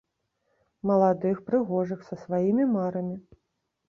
[0.91, 3.15] Маладых, прыгожых, са сваімі марамі.